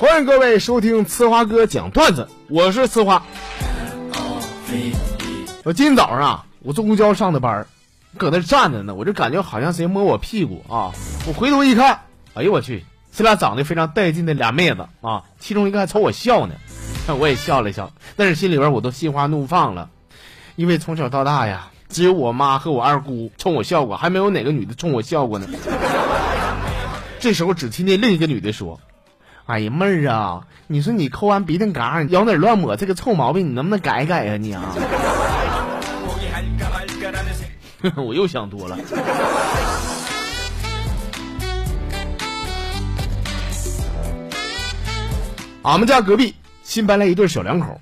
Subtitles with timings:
[0.00, 3.22] 欢迎各位收听呲花哥讲段子，我是呲花。
[5.62, 7.66] 我今天早上啊，我坐公交上的班
[8.16, 10.90] 搁那站着呢，我就感觉好像谁摸我屁股啊！
[11.28, 12.00] 我回头一看，
[12.32, 16.54] 哎呦我去，这俩长得非常带劲的俩妹子啊，其中一个还朝我笑呢，
[17.20, 19.90] 我也笑了笑，但是心里边我都心花怒放了，
[20.56, 25.46] 因为从小到大呀，只有我妈和我二姑冲我笑过，还没有哪个女的冲我笑过呢。
[27.20, 28.80] 这时候只听见另一个女的说
[29.50, 34.62] ：“哎呀妹儿啊，你说你抠完鼻涕嘎，你咬哪乱抹，这个臭毛病你能不能改改呀你啊？”
[37.98, 38.78] 我又想多了。
[45.62, 46.32] 俺们家隔壁
[46.62, 47.80] 新搬来一对小两口，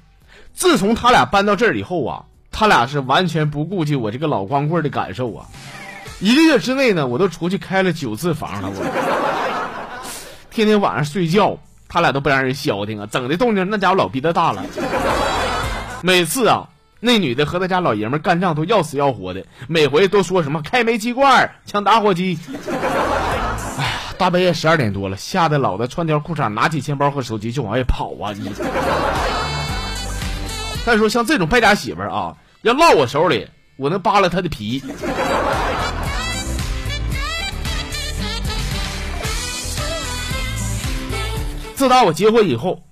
[0.54, 5.44] 自从他俩搬到这儿以后啊，他俩是完全不顾及我这个老光棍的感受啊。
[6.18, 9.27] 一个月之内呢，我都出去开了九次房了，我
[10.58, 14.64] 天天晚上睡觉，他俩都不让人消停啊，整的动静那家伙老逼的大了。
[16.02, 16.68] 每次啊。
[17.00, 22.36] 那女的和他家老爷们干仗都要死要活的，每回都说什么开煤气罐、抢打火机。
[23.78, 28.32] 哎呀，大半夜十二点多了，吓得老子穿条裤衩，拿起钱包和手机就往外跑啊！
[28.36, 28.50] 你。
[30.84, 34.82] 再说像这种败家媳妇啊，要落我手里，我能扒了她的皮。
[41.78, 42.82] 自打我结婚以后，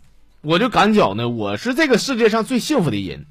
[0.42, 3.26] 我就感觉呢，我是这个世界上最幸福的人。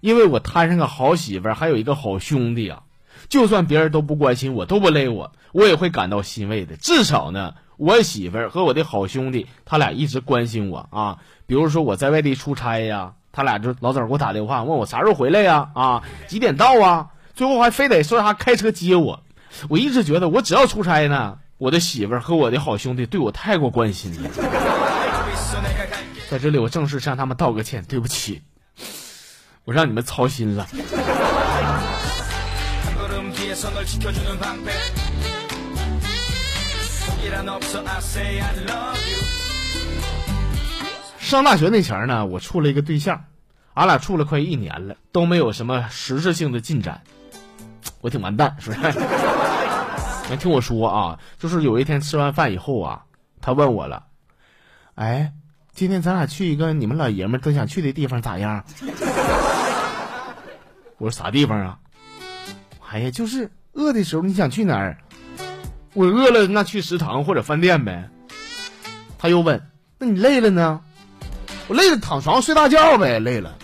[0.00, 2.84] 因为我摊上个好媳妇儿，还有一个好兄弟啊，
[3.28, 6.76] 就算别人都不关心我，都不勒我，我也会感到欣慰的。
[6.76, 11.18] 至少呢，我媳妇儿和我的好兄弟，他俩一直关心我啊。
[11.48, 15.70] 比如说我在外地出差呀，他俩就老早给我打电话，问我啥时候回来呀？
[15.74, 17.08] 啊，几点到啊？
[17.34, 19.24] 最后还非得说他开车接我。
[19.68, 24.30] 我一直觉得，我只要出差呢，我的媳妇儿和我的好兄弟对我太过关心了。
[26.30, 28.40] 在这里，我正式向他们道个歉，对不起。
[29.64, 30.64] 我让你们操心了。
[41.18, 43.24] 上大学那前儿呢，我处了一个对象，
[43.74, 47.02] 俺俩处了快一年了，都没有什么实质性的进展，
[48.00, 48.92] 我挺完蛋，是不是？
[50.30, 53.02] 你听我说啊，就是有一天吃完饭以后啊，
[53.40, 54.04] 他问我了，
[54.94, 55.32] 哎，
[55.72, 58.62] 今天咱俩去一个你们老爷们都想去的地方咋样？
[60.98, 61.78] 我说啥地方啊？
[62.90, 64.98] 哎呀，就是饿的时候你想去哪儿？
[65.94, 68.08] 我饿了那去食堂或者饭店呗。
[69.18, 69.60] 他又问：
[69.98, 70.80] 那你累了呢？
[71.68, 73.56] 我累了躺床上睡大觉呗，累了。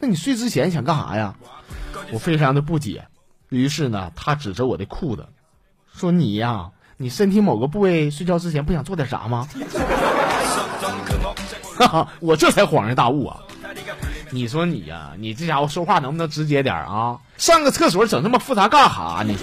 [0.00, 1.34] 那你睡之前想干啥呀？
[2.10, 3.06] 我非常的不解。
[3.50, 5.26] 于是呢，他指着我的裤子，
[5.94, 9.46] 说：“你呀，你身体某个部位睡觉之前不想做点啥吗？”
[11.76, 13.38] 哈哈，我这才恍然大悟啊。
[14.30, 17.18] 你说你呀，你这家伙说话能不能直接点啊？
[17.36, 19.34] 上个厕所整那么复杂干哈呢？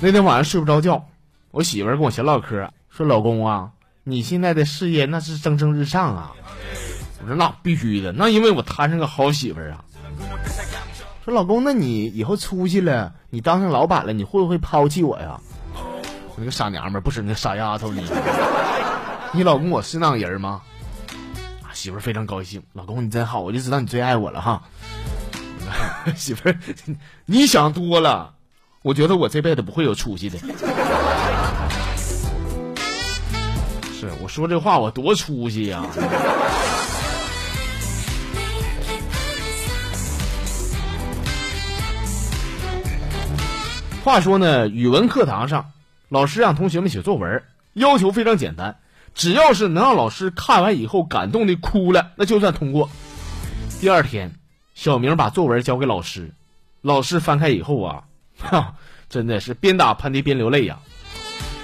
[0.00, 1.02] 那天晚上睡不着觉，
[1.50, 3.70] 我媳妇儿跟我闲唠嗑，说：“老公啊，
[4.02, 6.32] 你现在的事业那是蒸蒸日上啊。”
[7.22, 9.82] 我说：“那必须的，那因为我摊上个好媳妇儿啊。”
[11.24, 15.40] 说老公，那你以后出息了，你当上老板了，你会不会抛弃我呀？
[15.74, 18.04] 我那个傻娘们儿，不是那个傻丫头，你，
[19.32, 20.60] 你老公我是那样人吗？
[21.72, 24.62] 媳妇儿非常高兴，老公你真好，我就知道你最爱我了哈。
[26.14, 26.58] 媳妇儿，
[27.24, 28.34] 你想多了，
[28.82, 30.38] 我觉得我这辈子不会有出息的。
[33.98, 35.86] 是我说这话我多出息呀。
[44.04, 45.72] 话说呢，语文课堂上，
[46.10, 47.42] 老师让同学们写作文，
[47.72, 48.76] 要求非常简单，
[49.14, 52.90] 只要是能让老师看完以后感动的哭了，那就算通过。
[53.80, 54.34] 第二天，
[54.74, 56.34] 小明把作文交给老师，
[56.82, 58.04] 老师翻开以后啊，
[58.38, 58.74] 哈，
[59.08, 60.80] 真的是边打喷嚏边流泪呀。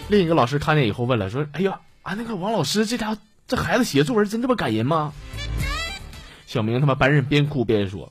[0.09, 5.13] 另一个老师看见以后问了，说：“哎呀，啊那个王老师，这家这孩子写作文真这么感人吗？”
[6.49, 8.11] 小明他妈班人边哭边说：“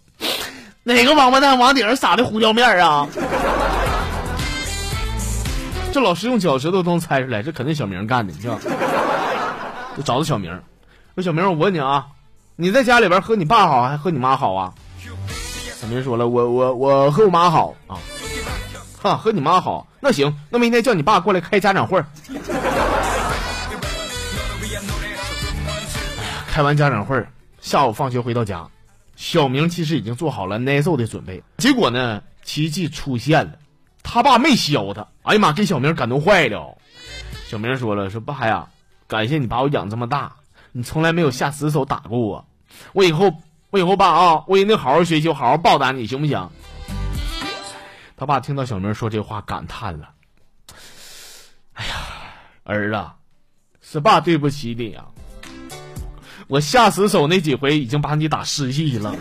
[0.83, 3.09] 哪个王八蛋往顶上撒的胡椒面啊？”
[5.91, 8.59] 这老师用脚趾头都能猜出来，这肯定小明干的，你知道
[9.97, 10.51] 就找到小明，
[11.15, 12.07] 说小明，我问你啊，
[12.55, 14.73] 你在家里边和你爸好还和你妈好啊？
[15.79, 17.97] 小明说了，我我我和我妈好啊，
[19.01, 22.03] 哈，和你妈好，那行，那明天叫你爸过来开家长会。
[26.47, 27.25] 开完家长会，
[27.61, 28.67] 下午放学回到家，
[29.15, 31.41] 小明其实已经做好了挨揍的准备。
[31.57, 33.53] 结果呢，奇迹出现了，
[34.03, 35.07] 他爸没削他。
[35.23, 36.77] 哎呀妈，给小明感动坏了。
[37.47, 38.67] 小明说了：“说爸呀，
[39.07, 40.31] 感谢你把我养这么大，
[40.71, 42.45] 你从来没有下死手打过我。
[42.93, 43.33] 我以后，
[43.71, 46.49] 我以后爸啊，我一定好好学习，好好报答你，行不行？”
[48.15, 50.09] 他爸听到小明说这话，感叹了
[51.73, 51.93] ：“哎呀，
[52.63, 53.05] 儿子，
[53.81, 55.05] 是爸对不起你啊！
[56.47, 59.15] 我下死手那几回，已经把你打失忆了。”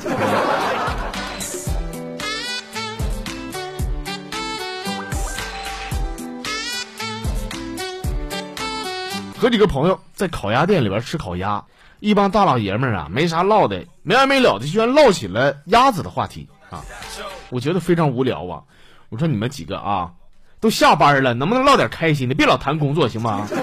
[9.40, 11.64] 和几个朋友在烤鸭店里边吃烤鸭，
[12.00, 16.82] 一帮大老爷们儿啊，没啥唠的，没完没了的，居然唠起了鸭子的话题啊！
[17.50, 18.64] 我觉得非常无聊啊！
[19.10, 20.14] 我说你们几个啊，
[20.58, 23.46] 都下班了，能不能唠点开心的，别老谈工作，行吗？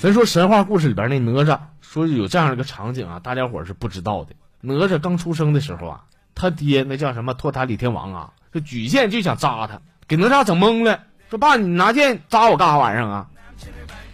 [0.00, 4.34] 咱说神话故事里边那哪吒，说有这样一个场景啊，大家伙是不知道的。
[4.62, 6.04] 哪吒刚出生的时候啊。
[6.36, 11.00] 他爹那叫什么托塔李天王啊，这举剑就想扎他，给哪吒整懵了，
[11.30, 13.26] 说爸，你拿剑扎我干啥玩意儿啊？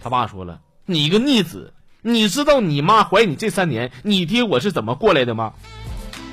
[0.01, 5.53] 他爸说了，你个逆子，你知道你妈怀你这三年，你爹我是怎么过来的吗？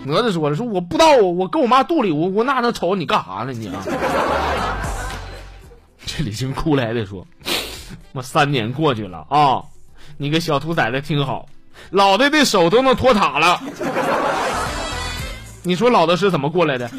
[0.05, 3.83] 哪吒说了，说我不知道，我跟我妈肚里，我我哪能瞅你干啥呢你啊？
[6.07, 7.27] 这李靖哭来的说，
[8.13, 9.65] 我三年过去了啊，
[10.17, 11.47] 你个小兔崽子听好，
[11.91, 13.61] 老子的手都能托塔了。
[15.63, 16.91] 你说老子是怎么过来的？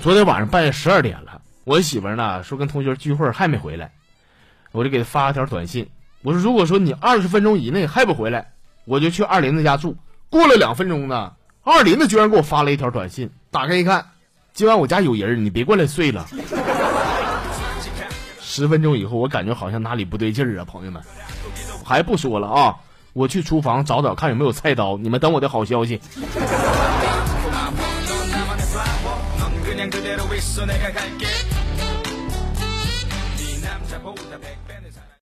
[0.00, 3.92] 昨天晚上半夜十二点了，我媳妇呢说跟同学聚会还没回来，
[4.72, 5.88] 我就给她发了条短信，
[6.22, 8.52] 我说如果说你二十分钟以内还不回来，
[8.84, 9.96] 我就去二林子家住。
[10.28, 14.04] 过了两分钟呢，二林子居然给我发了一条短信，打开一看，
[14.52, 16.26] 今晚我家有人，你别过来睡了。
[18.54, 21.02] 十分钟以后，我感觉好像哪里不对劲儿啊，朋友们，
[21.82, 22.76] 还不说了啊！
[23.14, 25.98] 我去厨房找找看有没有菜刀，你们等我的好消息。